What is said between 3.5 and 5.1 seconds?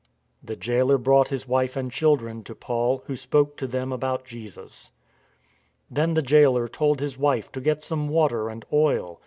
to them about Jesus.